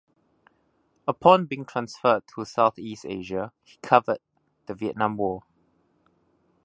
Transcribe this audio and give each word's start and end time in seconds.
Upon 1.07 1.45
being 1.45 1.63
transferred 1.63 2.23
to 2.33 2.43
Southeast 2.43 3.05
Asia, 3.05 3.51
he 3.63 3.77
covered 3.83 4.17
the 4.65 4.73
Vietnam 4.73 5.15
War. 5.17 5.43